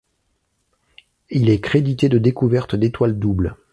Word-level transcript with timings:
Il 1.29 1.51
est 1.51 1.61
crédité 1.61 2.09
de 2.09 2.17
découvertes 2.17 2.73
d'étoiles 2.75 3.19
doubles. 3.19 3.55